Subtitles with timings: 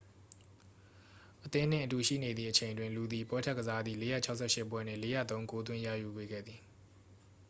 [1.45, 3.99] အသင်းနှင့်အတူရှိနေသည့်အချိန်အတွင်း သူသည် ပွဲထွက်ကစားသည့်
[4.35, 6.59] 468 ပွဲတွင် 403 ဂိုးသွင်းရယူပေးခဲ့သည်